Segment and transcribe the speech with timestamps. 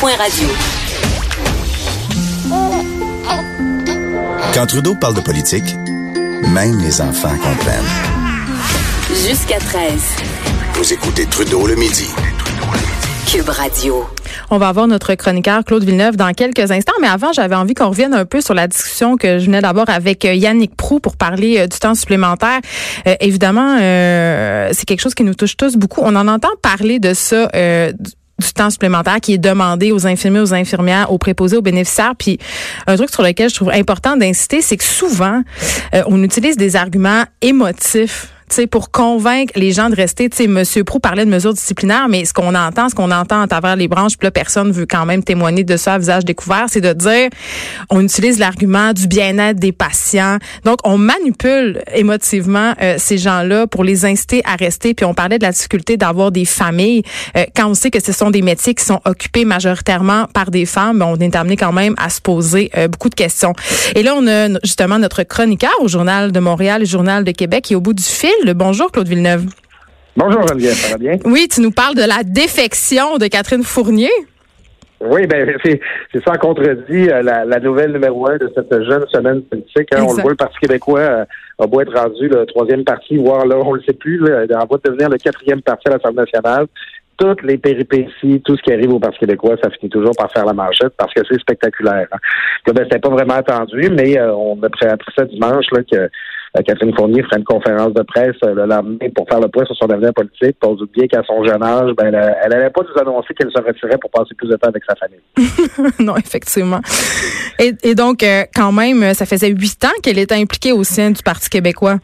[0.00, 0.48] cube.radio.
[4.54, 5.74] Quand Trudeau parle de politique,
[6.48, 7.84] même les enfants comprennent.
[9.08, 9.92] Jusqu'à 13.
[10.74, 12.06] Vous écoutez Trudeau le midi.
[13.26, 14.06] Cube Radio.
[14.50, 17.90] On va avoir notre chroniqueur Claude Villeneuve dans quelques instants, mais avant, j'avais envie qu'on
[17.90, 21.16] revienne un peu sur la discussion que je venais d'abord avec euh, Yannick Prou pour
[21.16, 22.60] parler euh, du temps supplémentaire.
[23.06, 26.00] Euh, évidemment, c'est quelque chose qui nous touche tous beaucoup.
[26.02, 27.48] On en entend parler de ça
[28.40, 32.14] du temps supplémentaire qui est demandé aux infirmiers, aux infirmières, aux préposés, aux bénéficiaires.
[32.18, 32.38] Puis
[32.86, 35.42] un truc sur lequel je trouve important d'inciter, c'est que souvent,
[36.06, 38.28] on utilise des arguments émotifs
[38.70, 40.28] pour convaincre les gens de rester.
[40.28, 43.40] Tu sais, Monsieur Prou parlait de mesures disciplinaires, mais ce qu'on entend, ce qu'on entend
[43.40, 46.24] à travers les branches, puis là, personne veut quand même témoigner de ça à visage
[46.24, 47.28] découvert, c'est de dire,
[47.90, 50.38] on utilise l'argument du bien-être des patients.
[50.64, 54.94] Donc, on manipule émotivement euh, ces gens-là pour les inciter à rester.
[54.94, 57.02] Puis on parlait de la difficulté d'avoir des familles.
[57.36, 60.66] Euh, quand on sait que ce sont des métiers qui sont occupés majoritairement par des
[60.66, 63.52] femmes, ben, on est amené quand même à se poser euh, beaucoup de questions.
[63.94, 67.64] Et là, on a justement notre chroniqueur au Journal de Montréal, le Journal de Québec,
[67.64, 68.30] qui est au bout du fil.
[68.46, 69.46] Bonjour, Claude Villeneuve.
[70.16, 71.18] Bonjour, Geneviève, ça va bien?
[71.24, 74.10] Oui, tu nous parles de la défection de Catherine Fournier.
[75.00, 75.80] Oui, ben c'est
[76.26, 79.88] ça contredit euh, la, nouvelle numéro un de cette jeune semaine politique.
[79.94, 80.04] Hein.
[80.06, 81.24] on le voit, le Parti québécois euh,
[81.58, 84.66] a beau être rendu le troisième parti, voire là, on le sait plus, là, en
[84.66, 86.66] voie de devenir le quatrième parti à l'Assemblée nationale.
[87.16, 90.44] Toutes les péripéties, tout ce qui arrive au Parti québécois, ça finit toujours par faire
[90.44, 92.08] la manchette parce que c'est spectaculaire.
[92.12, 92.72] Hein.
[92.72, 96.10] Ben, c'était pas vraiment attendu, mais euh, on a appris ça dimanche là, que
[96.54, 99.76] Catherine Fournier ferait une conférence de presse euh, le lendemain pour faire le point sur
[99.76, 100.56] son avenir politique.
[100.58, 103.62] Pour se bien qu'à son jeune âge, ben, elle n'allait pas nous annoncer qu'elle se
[103.62, 105.92] retirait pour passer plus de temps avec sa famille.
[106.04, 106.80] non, effectivement.
[107.60, 111.22] Et, donc, euh, quand même, ça faisait huit ans qu'elle était impliquée au sein du
[111.22, 111.98] Parti québécois.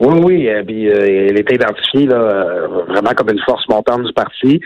[0.00, 4.60] Oui, oui, puis elle était identifiée là, vraiment comme une force montante du parti,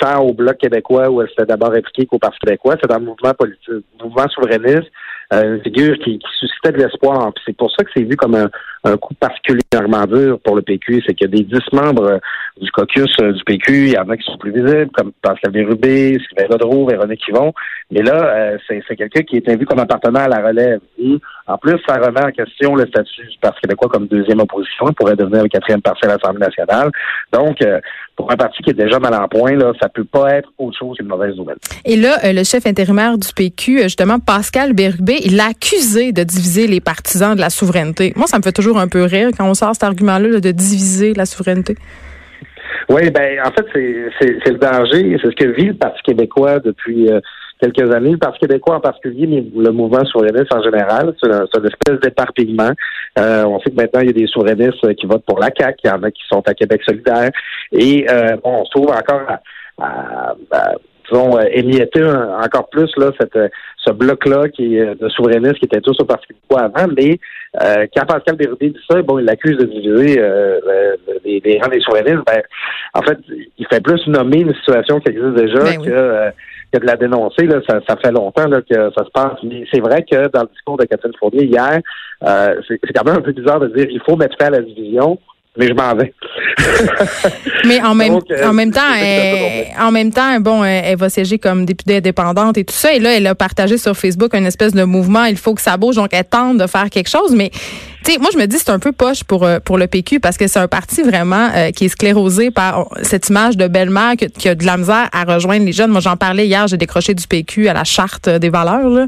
[0.00, 2.74] tant au Bloc québécois où elle s'était d'abord impliquée qu'au Parti québécois.
[2.82, 4.90] C'est un mouvement politique, mouvement souverainiste euh,
[5.32, 7.32] une figure qui, suscitait de l'espoir.
[7.44, 8.50] c'est pour ça que c'est vu comme un,
[8.84, 11.02] un, coup particulièrement dur pour le PQ.
[11.06, 12.18] C'est a des dix membres euh,
[12.60, 15.52] du caucus euh, du PQ, il y en a qui sont plus visibles, comme Pascal
[15.52, 17.52] Bérubé, Sylvain Godreau, Véronique Yvon.
[17.90, 20.80] Mais là, c'est, quelqu'un qui est vu comme appartenant à la relève.
[21.46, 24.86] en plus, ça remet en question le statut du Parti québécois comme deuxième opposition.
[24.88, 26.90] Il pourrait devenir le quatrième parti à l'Assemblée nationale.
[27.32, 27.58] Donc,
[28.16, 30.78] pour un parti qui est déjà mal en point, là, ça peut pas être autre
[30.78, 31.56] chose qu'une mauvaise nouvelle.
[31.84, 36.66] Et là, le chef intérimaire du PQ, justement, Pascal Bérubé, il l'a accusé de diviser
[36.66, 38.12] les partisans de la souveraineté.
[38.16, 41.14] Moi, ça me fait toujours un peu rire quand on sort cet argument-là de diviser
[41.14, 41.76] la souveraineté?
[42.88, 43.66] Oui, ben en fait,
[44.20, 45.16] c'est le danger.
[45.22, 47.20] C'est ce que vit le Parti québécois depuis euh,
[47.60, 48.10] quelques années.
[48.10, 52.72] Le Parti québécois en particulier, mais le mouvement souverainiste en général, c'est une, espèce d'éparpillement.
[53.18, 55.78] Euh, on sait que maintenant, il y a des souverainistes qui votent pour la CAQ,
[55.84, 57.30] il y en a qui sont à Québec solidaire.
[57.72, 59.38] Et euh, on se trouve encore à
[59.78, 60.78] disons,
[61.14, 65.80] euh, émietter encore plus là, cette, euh, ce bloc-là qui est de souverainistes qui était
[65.80, 67.18] tous au Parti québécois avant, mais
[67.62, 70.60] euh, quand Pascal Bérubé dit ça, bon, il l'accuse de diviser euh,
[71.24, 72.42] les, les, rangs des souverainistes, ben,
[72.94, 73.18] en fait,
[73.58, 76.32] il fait plus nommer une situation qui existe déjà ben que,
[76.72, 77.46] que de la dénoncer.
[77.46, 79.38] Là, ça, ça fait longtemps là, que ça se passe.
[79.42, 81.80] Mais c'est vrai que dans le discours de Catherine Fournier hier,
[82.68, 85.18] c'est quand même un peu bizarre de dire il faut mettre fin à la division
[85.56, 86.14] mais je m'en vais.
[87.66, 88.80] mais en même, euh, en même temps,
[89.80, 92.92] en même temps, bon, elle, va siéger comme députée indépendante et tout ça.
[92.92, 95.24] Et là, elle a partagé sur Facebook une espèce de mouvement.
[95.24, 95.96] Il faut que ça bouge.
[95.96, 97.34] Donc, elle tente de faire quelque chose.
[97.34, 97.50] Mais
[98.04, 100.36] sais, moi, je me dis c'est un peu poche pour euh, pour le PQ parce
[100.36, 104.48] que c'est un parti vraiment euh, qui est sclérosé par cette image de belle-mère qui,
[104.48, 105.90] a de la misère à rejoindre les jeunes.
[105.90, 108.88] Moi, j'en parlais hier, j'ai décroché du PQ à la charte des valeurs.
[108.88, 109.06] Là.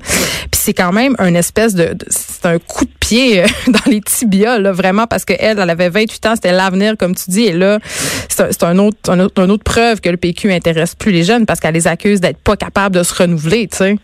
[0.50, 4.00] Puis c'est quand même une espèce de, c'est un coup de pied euh, dans les
[4.00, 7.52] tibias, là, vraiment, parce qu'elle, elle avait 28 ans, c'était l'avenir, comme tu dis, et
[7.52, 7.78] là,
[8.28, 11.46] c'est un, autre, un autre, une autre preuve que le PQ intéresse plus les jeunes
[11.46, 13.96] parce qu'elle les accuse d'être pas capables de se renouveler, tu sais.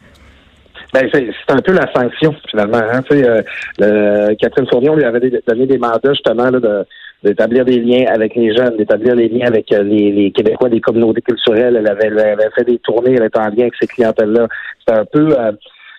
[0.92, 2.78] Ben, c'est un peu la sanction, finalement.
[2.78, 3.00] Hein.
[3.12, 6.86] Euh, Catherine Fournier, lui avait donné des mandats, justement, là, de
[7.22, 10.80] d'établir des liens avec les jeunes, d'établir des liens avec euh, les, les, Québécois des
[10.80, 11.76] communautés culturelles.
[11.76, 14.48] Elle avait, elle avait, fait des tournées, elle était en lien avec ces clientèles-là.
[14.78, 15.52] C'était un peu, euh,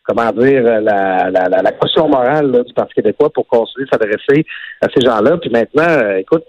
[0.03, 4.45] comment dire, la, la, la, la caution morale du Parti québécois pour continuer de s'adresser
[4.81, 5.37] à ces gens-là.
[5.37, 6.45] Puis maintenant, euh, écoute,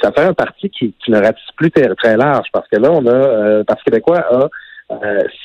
[0.00, 2.92] ça, fait un parti qui, qui ne ratisse plus très, très large parce que là,
[2.92, 4.48] on a, le Parti québécois a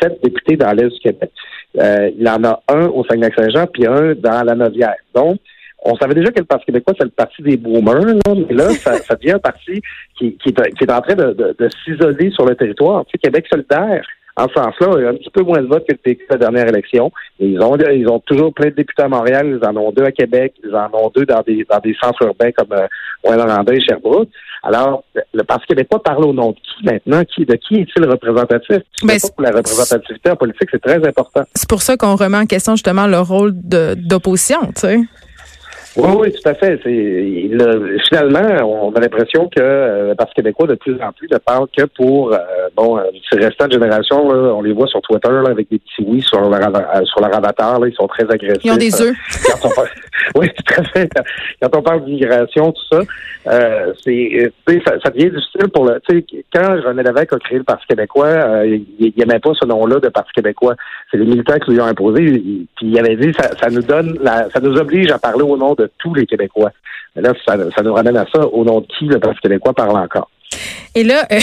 [0.01, 1.31] sept députés dans l'Est du Québec.
[1.77, 4.95] Euh, il en a un au Saguenay-Saint-Jean, puis un dans la Novière.
[5.13, 5.39] Donc,
[5.83, 8.69] on savait déjà que le Parti québécois, c'est le parti des boomers, là, mais là,
[8.73, 9.81] ça, ça devient un parti
[10.17, 13.05] qui, qui, est, qui est en train de, de, de s'isoler sur le territoire.
[13.05, 14.05] Tu sais, Québec solidaire
[14.37, 16.25] en ce sens-là, il y a un petit peu moins de votes que le PQ
[16.29, 17.11] la dernière élection.
[17.39, 20.11] ils ont ils ont toujours plein de députés à Montréal, ils en ont deux à
[20.11, 24.29] Québec, ils en ont deux dans des dans des centres urbains comme euh, et Sherbrooke.
[24.63, 25.03] Alors,
[25.33, 27.23] le Parti québécois parle au nom de qui maintenant?
[27.23, 28.77] Qui, de qui est-il représentatif?
[29.03, 31.41] Ben, pour la représentativité en politique, c'est très important.
[31.55, 34.99] C'est pour ça qu'on remet en question justement le rôle d'opposition, tu sais.
[35.97, 36.79] Oui, oui, tout à fait.
[36.83, 37.49] C'est
[38.07, 41.67] finalement, on a l'impression que euh, le Parti québécois de plus en plus ne parle
[41.75, 42.37] que pour euh,
[42.75, 44.31] bon, euh, ces restants de génération.
[44.31, 47.35] Là, on les voit sur Twitter là, avec des petits oui sur leur sur leur
[47.35, 47.79] avatar.
[47.79, 48.63] Là, ils sont très agressifs.
[48.63, 49.15] Ils ont des œufs.
[50.35, 51.09] Oui, tout à fait.
[51.61, 53.01] Quand on parle d'immigration, tout ça,
[53.47, 54.51] euh, c'est
[54.85, 55.99] ça, ça devient difficile pour le.
[56.07, 59.99] Tu sais, quand René Lévesque a créé le Parti québécois, il n'aimait pas ce nom-là
[59.99, 60.75] de Parti québécois.
[61.11, 62.23] C'est les militants qui lui ont imposé.
[62.23, 65.57] Puis il avait dit ça, ça nous donne, la, ça nous oblige à parler au
[65.57, 66.71] nom de tous les Québécois.
[67.15, 69.97] Mais là, ça, nous ramène à ça, au nom de qui le Parti québécois parle
[69.97, 70.29] encore.
[70.95, 71.39] Et là, euh,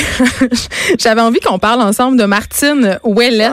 [0.98, 3.52] j'avais envie qu'on parle ensemble de Martine Ouellette.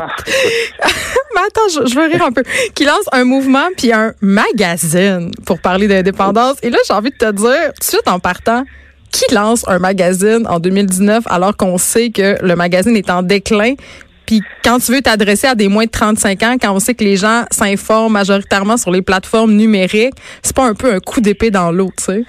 [0.82, 0.88] Ah,
[1.36, 2.44] Mais attends, je, veux rire un peu.
[2.76, 6.58] Qui lance un mouvement puis un magazine pour parler d'indépendance.
[6.64, 8.64] Et là, j'ai envie de te dire, tout de suite en partant,
[9.12, 13.76] qui lance un magazine en 2019 alors qu'on sait que le magazine est en déclin?
[14.26, 17.04] Puis quand tu veux t'adresser à des moins de 35 ans, quand on sait que
[17.04, 21.52] les gens s'informent majoritairement sur les plateformes numériques, c'est pas un peu un coup d'épée
[21.52, 22.24] dans l'eau, tu sais?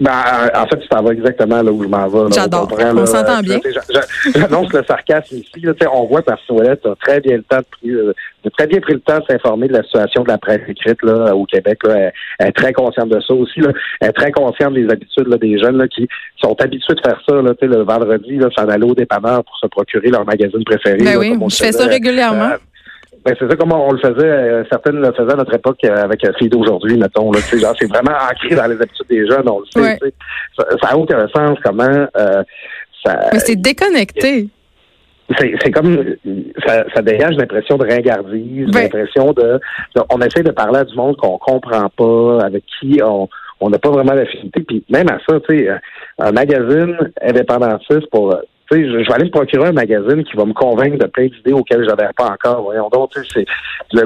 [0.00, 0.12] Ben,
[0.54, 2.32] en fait, ça va exactement là où je m'en vais.
[2.32, 2.68] J'adore.
[2.72, 3.58] On, s'entend bien.
[4.34, 5.60] J'annonce le sarcasme ici.
[5.60, 8.94] Là, on voit par Souellette a très bien le temps de, euh, très bien pris
[8.94, 11.78] le temps de s'informer de la situation de la presse écrite là, au Québec.
[11.84, 12.10] Là.
[12.38, 13.60] Elle, est très consciente de ça aussi.
[13.60, 13.72] Là.
[14.00, 16.08] Elle est très consciente des habitudes là, des jeunes là, qui
[16.42, 20.08] sont habitués de faire ça là, le vendredi, s'en aller au dépanneur pour se procurer
[20.08, 20.96] leur magazine préféré.
[20.96, 22.52] Ben oui, je fais ça régulièrement.
[22.52, 22.69] Euh,
[23.24, 26.04] ben, c'est ça comme on le faisait, euh, certaines le faisaient à notre époque euh,
[26.04, 27.30] avec la fille d'aujourd'hui, mettons.
[27.30, 29.98] Là, genre, c'est vraiment ancré dans les habitudes des jeunes, on le sait.
[30.56, 32.42] Ça n'a aucun sens comment euh,
[33.04, 33.28] ça.
[33.32, 34.48] Mais c'est déconnecté.
[35.38, 36.16] C'est comme
[36.66, 39.60] ça, ça dégage l'impression de ringardise, l'impression de,
[40.10, 43.28] on essaie de parler à du monde qu'on comprend pas, avec qui on
[43.60, 44.62] on n'a pas vraiment d'affinité.
[44.62, 45.68] Puis même à ça, tu sais,
[46.18, 48.34] un magazine indépendantiste pour
[48.72, 51.82] je, vais aller me procurer un magazine qui va me convaincre de plein d'idées auxquelles
[51.82, 52.62] je n'adhère pas encore.
[52.62, 53.44] Voyons donc, c'est
[53.92, 54.02] le,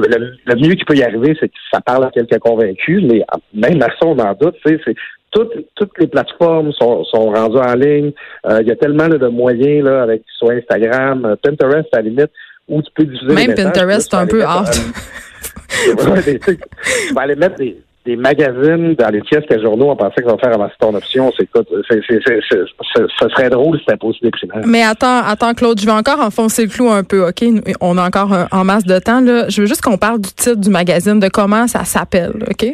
[0.46, 3.22] le, mieux qui peut y arriver, c'est que ça parle à quelqu'un convaincu, mais
[3.52, 4.56] même à ça, on en doute.
[4.64, 4.78] C'est
[5.30, 8.12] toutes, toutes les plateformes sont, sont rendues en ligne.
[8.46, 12.02] Euh, il y a tellement de moyens là, avec soit Instagram, euh, Pinterest à la
[12.02, 12.30] limite,
[12.68, 14.72] où tu peux diffuser Même Pinterest, c'est un peu hard.
[15.84, 20.32] tu vas aller mettre des, des magazines dans les pièces que journaux, on pensait qu'on
[20.32, 21.32] va faire avancer ton option.
[21.38, 24.60] C'est ce serait drôle si c'était pas aussi déprimant.
[24.66, 27.42] Mais attends, attends, Claude, je vais encore enfoncer le clou un peu, OK?
[27.80, 29.48] On a encore en masse de temps, là.
[29.48, 32.66] Je veux juste qu'on parle du titre du magazine, de comment ça s'appelle, OK?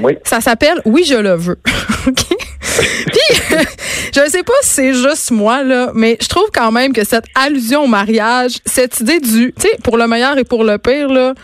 [0.00, 0.18] Oui.
[0.24, 1.58] Ça s'appelle Oui, je le veux.
[2.06, 2.24] OK?
[2.26, 3.56] Puis,
[4.14, 7.04] je ne sais pas si c'est juste moi, là, mais je trouve quand même que
[7.04, 10.76] cette allusion au mariage, cette idée du, tu sais, pour le meilleur et pour le
[10.76, 11.34] pire, là,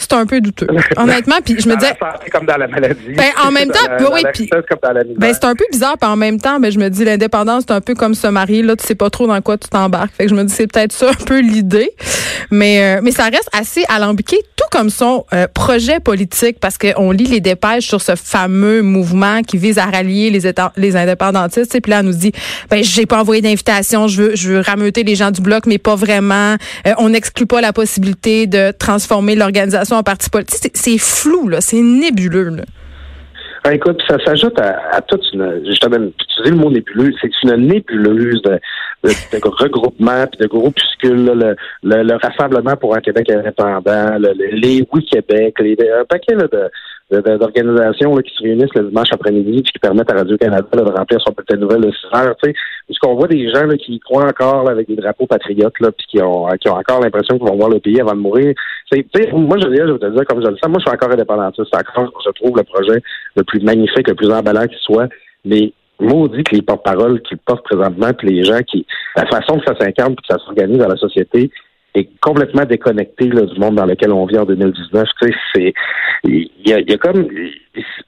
[0.00, 0.66] c'est un peu douteux.
[0.96, 1.94] Honnêtement, puis je me disais
[2.32, 3.14] comme dans la maladie.
[3.16, 3.80] Ben en même temps,
[4.12, 4.50] oui, puis
[5.16, 7.74] ben c'est un peu bizarre, puis en même temps, ben je me dis l'indépendance c'est
[7.74, 10.12] un peu comme se marier là, tu sais pas trop dans quoi tu t'embarques.
[10.16, 11.90] Fait que je me dis c'est peut-être ça un peu l'idée.
[12.50, 17.10] Mais euh, mais ça reste assez alambiqué tout comme son euh, projet politique parce qu'on
[17.10, 21.80] lit les dépêches sur ce fameux mouvement qui vise à rallier les les indépendantistes et
[21.80, 22.32] puis là on nous dit
[22.70, 25.78] ben j'ai pas envoyé d'invitation, je veux je veux rameuter les gens du bloc mais
[25.78, 26.56] pas vraiment.
[26.86, 30.76] Euh, on n'exclut pas la possibilité de transformer l'organisation en parti politique.
[30.76, 31.60] C'est flou, là.
[31.60, 32.64] C'est nébuleux, là.
[33.62, 35.62] Ah, écoute, ça s'ajoute à, à toute une.
[35.66, 38.58] Justement, utiliser le mot nébuleuse, c'est une nébuleuse de,
[39.04, 44.16] de, de regroupement puis de groupuscules, le, le, rassemblement pour un Québec indépendant,
[44.52, 46.70] les Oui Québec, les, un paquet de,
[47.10, 51.32] d'organisations qui se réunissent le dimanche après-midi et qui permettent à Radio-Canada de remplir son
[51.32, 52.36] petit nouvelle de 6 heures.
[52.86, 56.22] Puisqu'on voit des gens là, qui croient encore avec des drapeaux patriotes là, puis qui
[56.22, 58.54] ont, qui ont encore l'impression qu'ils vont voir le pays avant de mourir.
[59.32, 61.74] moi, je, je vais te dire, comme je le sens, moi, je suis encore indépendantiste.
[61.74, 63.02] Encore, je trouve le projet
[63.36, 65.08] le plus magnifique, le plus emballant qui soit.
[65.44, 68.86] Mais maudit que les porte-paroles qui portent présentement, puis les gens qui,
[69.16, 71.50] la façon que ça s'incarne puis que ça s'organise dans la société,
[71.94, 75.08] est complètement déconnecté là, du monde dans lequel on vit en 2019.
[75.20, 75.74] Tu sais, c'est
[76.24, 77.28] il y y a, comme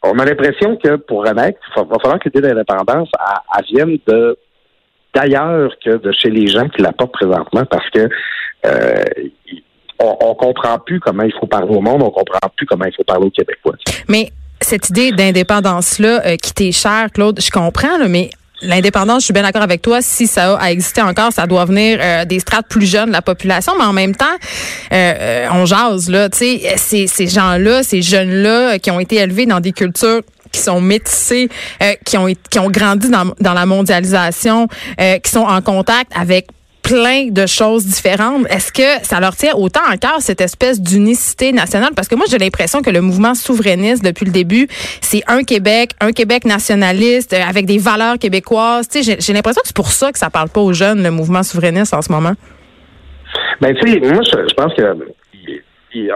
[0.02, 3.08] on a l'impression que pour renaître, il va falloir que l'idée d'indépendance
[3.70, 4.36] vienne de
[5.14, 8.08] d'ailleurs que de chez les gens qui la portent présentement parce que
[8.66, 9.04] euh,
[9.98, 12.94] on, on comprend plus comment il faut parler au monde, on comprend plus comment il
[12.94, 13.74] faut parler aux Québécois.
[14.08, 14.30] Mais
[14.62, 18.30] cette idée d'indépendance-là euh, qui t'est chère, Claude, je comprends, là, mais
[18.62, 21.98] l'indépendance, je suis bien d'accord avec toi, si ça a existé encore, ça doit venir
[22.00, 24.24] euh, des strates plus jeunes de la population, mais en même temps,
[24.92, 29.16] euh, euh on jase, là, tu sais, ces, ces gens-là, ces jeunes-là qui ont été
[29.16, 31.48] élevés dans des cultures qui sont métissés,
[32.04, 36.48] qui ont qui ont grandi dans, dans la mondialisation, qui sont en contact avec
[36.82, 38.46] plein de choses différentes.
[38.50, 41.90] Est-ce que ça leur tient autant en cœur cette espèce d'unicité nationale?
[41.94, 44.66] Parce que moi, j'ai l'impression que le mouvement souverainiste, depuis le début,
[45.00, 48.88] c'est un Québec, un Québec nationaliste, euh, avec des valeurs québécoises.
[48.88, 51.10] Tu sais, j'ai l'impression que c'est pour ça que ça parle pas aux jeunes, le
[51.10, 52.32] mouvement souverainiste, en ce moment.
[53.60, 54.82] Ben, tu sais, moi, je, pense que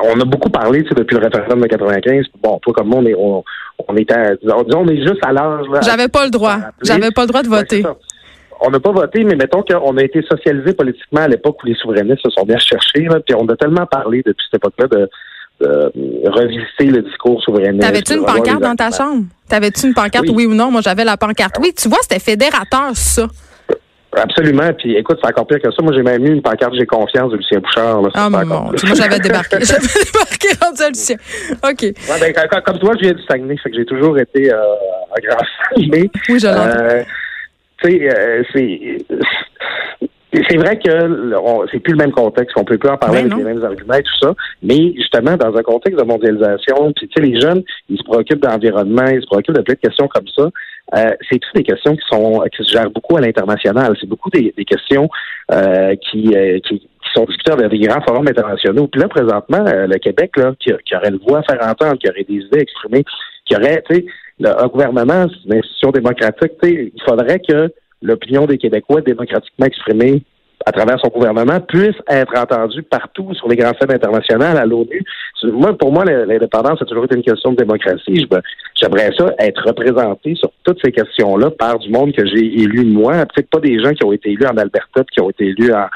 [0.02, 2.24] on a beaucoup parlé depuis le référendum de 95.
[2.42, 3.44] Bon, toi comme moi, on est, on,
[3.88, 5.66] on était, disons, on est juste à l'âge.
[5.82, 6.56] J'avais pas le droit.
[6.82, 7.84] J'avais pas le droit de voter
[8.60, 11.74] on n'a pas voté, mais mettons qu'on a été socialisé politiquement à l'époque où les
[11.74, 15.08] souverainistes se sont bien cherchés, puis on a tellement parlé depuis cette époque-là de,
[16.28, 17.80] revisiter le discours souverainiste.
[17.80, 19.24] T'avais-tu une pancarte dans ta chambre?
[19.48, 20.44] T'avais-tu une pancarte, oui.
[20.44, 20.70] ou non?
[20.70, 21.56] Moi, j'avais la pancarte.
[21.62, 23.26] Oui, tu vois, c'était fédérateur, ça.
[24.14, 24.72] Absolument.
[24.78, 25.82] Puis écoute, c'est encore pire que ça.
[25.82, 28.02] Moi, j'ai même eu une pancarte J'ai confiance de Lucien Bouchard.
[28.02, 29.58] Là, ah, mon Moi, j'avais débarqué.
[29.60, 31.16] j'avais débarqué rendu à Lucien.
[31.64, 31.82] OK.
[31.82, 33.56] Ouais, ben, comme toi, je viens du Saguenay.
[33.62, 35.44] Fait que j'ai toujours été euh, un grand
[35.76, 36.46] Oui, je.
[36.46, 37.02] Euh,
[37.82, 38.98] tu sais, euh, c'est
[40.50, 41.32] c'est vrai que
[41.70, 44.02] c'est plus le même contexte, on peut plus en parler avec les mêmes arguments et
[44.02, 47.96] tout ça, mais justement dans un contexte de mondialisation, puis tu sais les jeunes, ils
[47.96, 50.50] se préoccupent d'environnement, ils se préoccupent de plein de questions comme ça.
[50.94, 53.96] Euh, c'est toutes des questions qui sont qui se gèrent beaucoup à l'international.
[54.00, 55.08] C'est beaucoup des, questions
[55.52, 58.86] euh, qui, qui, sont discutées dans des grands forums internationaux.
[58.88, 62.08] Puis là présentement, le Québec là, qui, qui, aurait le voix à faire entendre, qui
[62.08, 63.04] aurait des idées exprimées,
[63.46, 64.06] qui aurait, tu sais,
[64.44, 66.52] un gouvernement, une institution démocratique.
[66.62, 70.22] Il faudrait que l'opinion des Québécois démocratiquement exprimée
[70.66, 75.00] à travers son gouvernement puisse être entendue partout sur les grands scènes internationales à l'ONU.
[75.44, 78.26] Moi, pour moi, l'indépendance a toujours été une question de démocratie.
[78.74, 83.12] J'aimerais ça être représenté sur toutes ces questions-là par du monde que j'ai élu moi,
[83.26, 85.86] peut-être pas des gens qui ont été élus en Alberta, qui ont été élus en,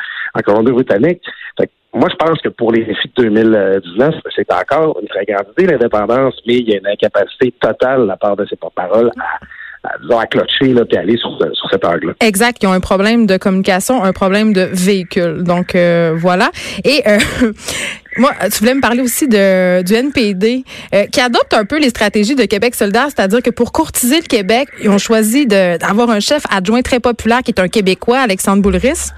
[0.44, 1.20] Colombie-Britannique.
[1.92, 5.72] Moi, je pense que pour les défis de 2019, c'est encore une très grande idée,
[5.72, 9.40] l'indépendance, mais il y a une incapacité totale de la part de ces porte-paroles à,
[9.84, 12.12] à, à clocher là, puis aller sur, sur cet angle-là.
[12.20, 12.58] Exact.
[12.62, 15.42] Ils ont un problème de communication, un problème de véhicule.
[15.42, 16.50] Donc, euh, voilà.
[16.84, 17.18] Et euh,
[18.18, 21.90] moi, tu voulais me parler aussi de, du NPD, euh, qui adopte un peu les
[21.90, 26.20] stratégies de Québec solidaire, c'est-à-dire que pour courtiser le Québec, ils ont choisi d'avoir un
[26.20, 29.10] chef adjoint très populaire qui est un Québécois, Alexandre Boulris.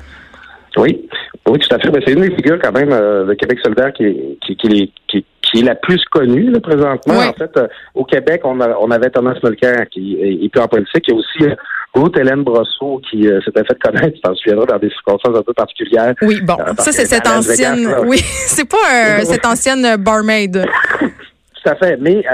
[0.77, 1.07] Oui,
[1.53, 1.91] oui, tout à fait.
[2.07, 5.61] c'est une des figures quand même euh, de Québec solidaire qui, qui, qui, qui, qui
[5.61, 7.19] est la plus connue là, présentement.
[7.19, 10.69] En fait, euh, au Québec, on, a, on avait Thomas Mulcair qui est, plus en
[10.69, 11.05] politique.
[11.09, 11.55] Il y a aussi euh,
[11.95, 15.53] Ruth Hélène Brosseau qui s'était fait connaître, tu t'en souviendras, dans des circonstances un peu
[15.53, 16.15] particulières.
[16.23, 20.65] Oui, bon, ça c'est cette ancienne, oui, c'est pas cette ancienne barmaid.
[21.01, 21.99] Tout à fait.
[22.01, 22.25] Mais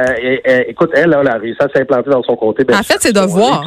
[0.69, 2.65] écoute, elle, elle a réussi à s'implanter dans son côté.
[2.73, 3.65] En fait, c'est de voir.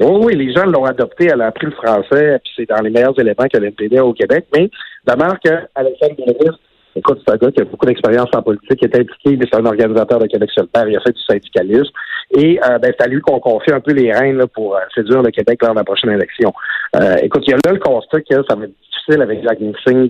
[0.00, 2.90] Oui, oui, les gens l'ont adopté, elle a appris le français, puis c'est dans les
[2.90, 4.46] meilleurs éléments que l'NPD au Québec.
[4.56, 4.70] Mais
[5.06, 6.56] demeure qu'Alexandre Guéris,
[6.96, 9.58] écoute, c'est un gars qui a beaucoup d'expérience en politique, qui est impliqué, mais c'est
[9.58, 11.92] un organisateur de Québec solidaire, il a fait du syndicalisme.
[12.34, 15.20] Et euh, ben, c'est à lui qu'on confie un peu les rênes pour euh, séduire
[15.20, 16.52] le Québec lors de la prochaine élection.
[16.96, 19.60] Euh, écoute, il y a là le constat que ça va être difficile avec Jacques
[19.60, 20.08] Nixon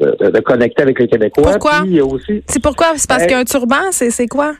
[0.00, 1.52] de, de, connecter avec les Québécois.
[1.52, 1.82] Pourquoi?
[2.46, 2.92] C'est pourquoi?
[2.96, 4.54] C'est parce ben, qu'un turban, c'est quoi?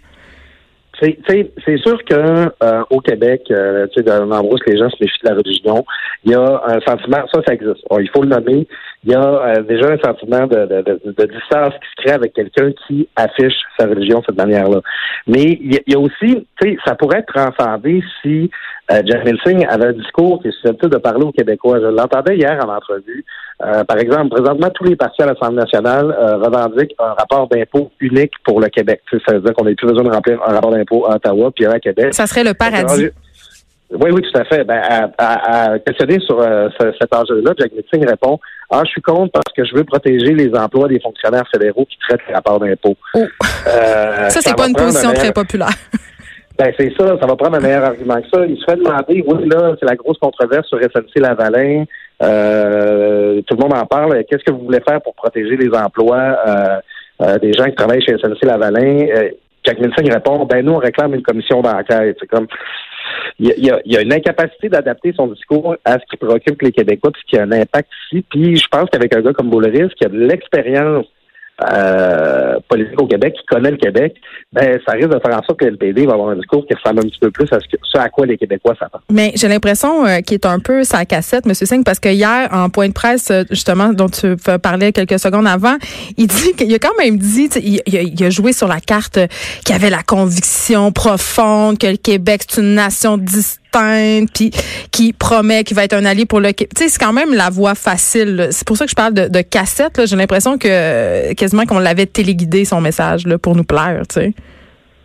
[1.02, 5.22] C'est sûr que euh, au Québec, euh, tu sais, dans l'endroit les gens se méfient
[5.24, 5.84] de la religion,
[6.24, 7.84] il y a un sentiment, ça, ça existe.
[7.98, 8.68] il faut le nommer.
[9.04, 12.32] Il y a euh, déjà un sentiment de, de, de, distance qui se crée avec
[12.34, 14.80] quelqu'un qui affiche sa religion de cette manière-là.
[15.26, 18.48] Mais il y, a aussi, tu sais, ça pourrait être transcendé si
[18.92, 19.02] euh,
[19.44, 21.80] Singh avait un discours qui est susceptible de parler aux Québécois.
[21.80, 23.24] Je l'entendais hier en entrevue.
[23.64, 27.90] Euh, par exemple, présentement, tous les partis à l'Assemblée nationale euh, revendiquent un rapport d'impôt
[28.00, 29.00] unique pour le Québec.
[29.10, 31.66] ça veut dire qu'on n'a plus besoin de remplir un rapport d'impôt à Ottawa puis
[31.66, 32.12] à Québec.
[32.12, 33.10] Ça serait le paradis.
[33.92, 34.64] Oui, oui, tout à fait.
[34.64, 34.80] Ben,
[35.18, 36.68] à, questionner sur euh,
[36.98, 38.38] cet enjeu-là, Jack Metzing répond
[38.74, 41.98] Ah, je suis contre parce que je veux protéger les emplois des fonctionnaires fédéraux qui
[41.98, 42.96] traitent les rapports d'impôt.
[43.14, 43.20] Oh.
[43.66, 45.68] ça, c'est pas une position très populaire.
[46.58, 48.44] Ben, c'est ça, ça va prendre un meilleur argument que ça.
[48.46, 51.84] Il se fait demander, oui, là, c'est la grosse controverse sur SNC Lavalin.
[52.22, 54.22] Euh, tout le monde en parle.
[54.28, 56.80] Qu'est-ce que vous voulez faire pour protéger les emplois euh,
[57.22, 59.06] euh, des gens qui travaillent chez SNC Lavalin?
[59.64, 62.16] Jack Milson répond, ben nous, on réclame une commission d'enquête.
[62.20, 62.46] C'est comme
[63.38, 66.60] il y, a, il y, a, une incapacité d'adapter son discours à ce qui préoccupe
[66.62, 68.24] les Québécois, puis qui a un impact ici.
[68.28, 71.06] Puis je pense qu'avec un gars comme Bouleris, qui a de l'expérience
[71.70, 74.14] euh, politique au Québec, qui connaît le Québec,
[74.52, 76.74] ben ça risque de faire en sorte que le NPD va avoir un discours qui
[76.74, 79.02] ressemble un petit peu plus à ce, à quoi les Québécois s'attendent.
[79.10, 81.54] Mais j'ai l'impression euh, qu'il est un peu sa cassette, M.
[81.54, 85.46] Singh, parce que hier, en point de presse, euh, justement, dont tu parlais quelques secondes
[85.46, 85.76] avant,
[86.16, 89.18] il dit qu'il a quand même dit, il, il, a joué sur la carte
[89.64, 93.61] qu'il avait la conviction profonde que le Québec, c'est une nation distincte
[94.32, 94.50] puis
[94.90, 96.52] qui promet qu'il va être un allié pour le.
[96.52, 98.48] Tu sais, c'est quand même la voie facile.
[98.50, 100.06] C'est pour ça que je parle de, cassette.
[100.06, 104.02] J'ai l'impression que quasiment qu'on l'avait téléguidé son message là, pour nous plaire.
[104.08, 104.34] Tu sais.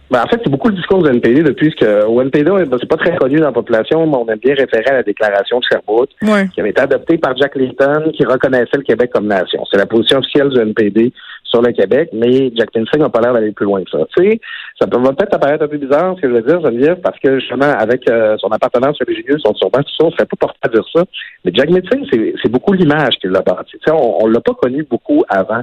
[0.09, 2.87] Ben, en fait, c'est beaucoup le discours du NPD depuis que au NPD, ben, c'est
[2.87, 5.65] pas très connu dans la population, mais on aime bien référer à la déclaration de
[5.69, 6.09] Sherbrooke,
[6.53, 9.63] qui avait été adoptée par Jack Layton, qui reconnaissait le Québec comme nation.
[9.69, 11.11] C'est la position officielle du NPD
[11.49, 13.99] sur le Québec, mais Jack Layton n'a pas l'air d'aller plus loin que ça.
[14.17, 14.39] Tu sais,
[14.79, 17.39] ça peut peut-être apparaître un peu bizarre, ce que je veux dire, Geneviève, parce que
[17.39, 20.59] justement, avec euh, son appartenance religieuse, son turban, tout ça, on ne serait pas porté
[20.63, 21.03] à dire ça.
[21.45, 23.71] Mais Jack Layton, c'est beaucoup l'image qu'il a bâti.
[23.71, 25.61] Tu sais, on, on l'a pas connu beaucoup avant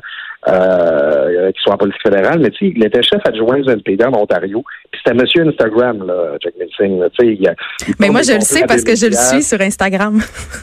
[0.48, 4.04] euh, qu'il soit en politique fédérale, mais tu sais, il était chef adjoint du NPD
[4.04, 4.62] en Ontario.
[4.90, 7.02] Puis c'était monsieur Instagram, là, Jack Mitzing.
[7.18, 7.54] Tu sais,
[7.98, 10.20] mais moi, je le sais parce que je le suis sur Instagram.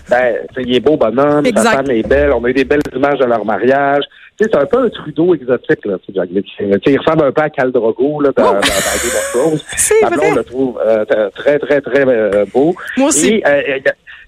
[0.10, 2.32] ben, il est beau bonhomme, sa femme est belle.
[2.32, 4.04] On a eu des belles images de leur mariage.
[4.42, 7.72] C'est un peu un Trudeau exotique, là, Jack sais, il ressemble un peu à Cal
[7.72, 8.54] Drogo, là, dans, oh.
[8.54, 9.60] dans, dans Game of Thrones.
[9.78, 10.32] C'est vrai.
[10.32, 11.06] on le trouve euh,
[11.36, 12.74] très, très, très euh, beau.
[12.98, 13.36] Moi aussi.
[13.36, 13.80] Et, euh,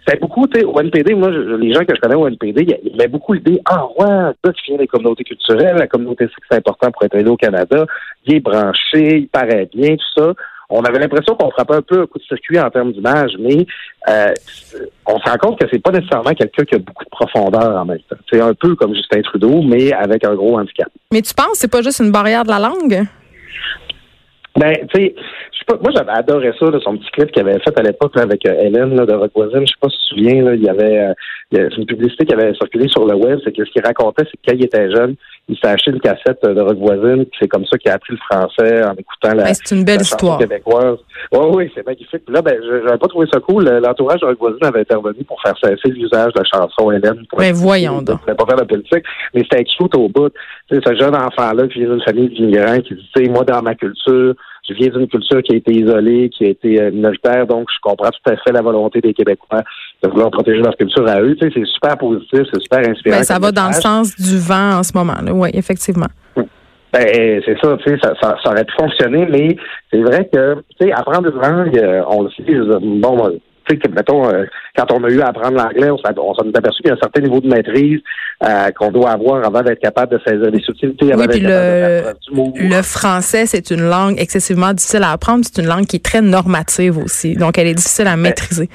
[0.06, 2.96] c'est beaucoup, tu sais, au NPD, moi, les gens que je connais au NPD, il
[2.96, 6.58] y avait beaucoup l'idée, ah ouais, toi, tu viens des communautés culturelles, la communauté c'est
[6.58, 7.86] important pour être aidé au Canada,
[8.26, 10.34] il est branché, il paraît bien, tout ça.
[10.70, 13.66] On avait l'impression qu'on frappait un peu un coup de circuit en termes d'image, mais
[14.10, 14.34] euh,
[15.06, 17.86] on se rend compte que c'est pas nécessairement quelqu'un qui a beaucoup de profondeur en
[17.86, 18.16] même temps.
[18.32, 20.90] C'est un peu comme Justin Trudeau, mais avec un gros handicap.
[21.12, 23.06] Mais tu penses que c'est pas juste une barrière de la langue?
[24.56, 25.16] Ben, tu sais,
[25.70, 28.96] moi j'avais adoré ça, son petit clip qu'il avait fait à l'époque avec euh, Hélène
[28.96, 29.62] de Rock Voisine.
[29.62, 31.14] Je sais pas si tu te souviens, là, il y avait
[31.58, 34.38] euh, une publicité qui avait circulé sur le web, c'est que ce qu'il racontait, c'est
[34.38, 35.16] que quand il était jeune,
[35.50, 38.20] il s'est acheté une cassette de Rock Voisine, c'est comme ça qu'il a appris le
[38.30, 40.38] français en écoutant la, ben, c'est une belle histoire.
[40.38, 40.98] québécoise.
[41.32, 42.24] Oui, oui, c'est magnifique.
[42.26, 43.66] Puis là, ben, j'avais pas trouvé ça cool.
[43.66, 47.26] L'entourage de Rock Voisine avait intervenu pour faire cesser l'usage de la chanson Hélène.
[47.38, 48.26] Mais ben, voyons donc.
[48.26, 49.04] pas faire de politique,
[49.34, 50.30] mais c'était cute au bout.
[50.70, 53.62] Tu sais, ce jeune enfant-là qui vient d'une famille d'immigrants qui dit, sais, moi, dans
[53.62, 54.34] ma culture,
[54.68, 57.80] je viens d'une culture qui a été isolée, qui a été euh, minoritaire, donc je
[57.82, 59.62] comprends tout à fait la volonté des Québécois
[60.02, 61.36] de vouloir protéger leur culture à eux.
[61.36, 63.18] Tu sais, c'est super positif, c'est super inspirant.
[63.18, 65.16] Ben, ça va dans le sens du vent en ce moment.
[65.34, 66.08] Oui, effectivement.
[66.36, 69.58] Ben, c'est ça, tu sais, ça, ça, aurait pu fonctionner, mais
[69.92, 72.44] c'est vrai que, tu sais, apprendre une langue, euh, on le sait,
[72.82, 76.82] bon, tu sais, mettons, euh, quand on a eu à apprendre l'anglais, on s'est aperçu
[76.82, 78.00] qu'il y a un certain niveau de maîtrise
[78.44, 81.14] euh, qu'on doit avoir avant d'être capable de saisir les subtilités.
[81.16, 82.14] Oui, puis le,
[82.56, 85.44] le français, c'est une langue excessivement difficile à apprendre.
[85.44, 87.36] C'est une langue qui est très normative aussi.
[87.36, 88.70] Donc, elle est difficile à ben, maîtriser.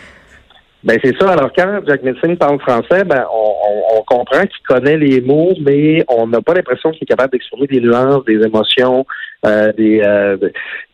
[0.84, 1.32] Ben c'est ça.
[1.32, 6.04] Alors quand Jack Metzing parle français, ben on, on, comprend qu'il connaît les mots, mais
[6.08, 9.04] on n'a pas l'impression qu'il est capable d'exprimer des nuances, des émotions,
[9.44, 10.36] euh, des, euh,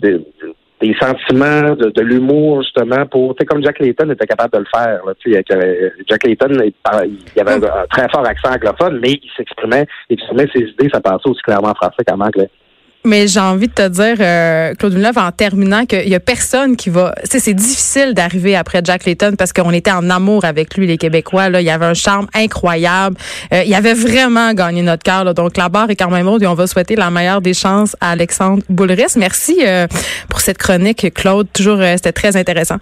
[0.00, 0.20] des,
[0.84, 5.00] des sentiments, de, l'humour, justement, pour, tu comme Jack Layton était capable de le faire,
[5.06, 5.42] là, tu sais,
[6.08, 10.60] Jack Layton, il, avait un, très fort accent anglophone, mais il s'exprimait, il exprimait ses
[10.60, 12.50] idées, ça passait aussi clairement en français qu'en anglais.
[13.06, 16.74] Mais j'ai envie de te dire, euh, Claude Villeneuve, en terminant, qu'il y a personne
[16.74, 17.14] qui va.
[17.24, 21.50] C'est difficile d'arriver après Jack Layton parce qu'on était en amour avec lui, les Québécois.
[21.50, 23.16] Là, il y avait un charme incroyable.
[23.52, 25.34] Euh, il avait vraiment gagné notre cœur.
[25.34, 27.94] Donc la barre est quand même haute et on va souhaiter la meilleure des chances
[28.00, 29.16] à Alexandre Boulris.
[29.16, 29.86] Merci euh,
[30.30, 31.46] pour cette chronique, Claude.
[31.52, 32.78] Toujours, c'était très intéressant.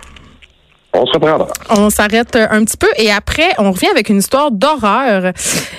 [0.95, 1.49] On se reprendra.
[1.71, 5.33] On s'arrête un petit peu et après, on revient avec une histoire d'horreur.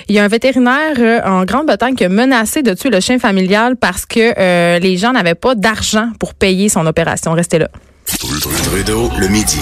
[0.08, 3.18] Il y a un vétérinaire euh, en Grande-Bretagne qui a menacé de tuer le chien
[3.18, 7.32] familial parce que euh, les gens n'avaient pas d'argent pour payer son opération.
[7.32, 7.68] Restez là.
[8.06, 9.60] Trudeau, le midi.